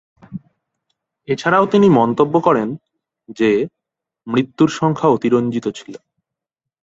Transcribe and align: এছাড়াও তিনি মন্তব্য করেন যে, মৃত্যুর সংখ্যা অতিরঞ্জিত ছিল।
এছাড়াও 1.27 1.65
তিনি 1.65 1.87
মন্তব্য 1.89 2.33
করেন 2.39 2.69
যে, 3.29 3.49
মৃত্যুর 4.27 4.69
সংখ্যা 4.69 5.07
অতিরঞ্জিত 5.09 5.65
ছিল। 5.75 5.93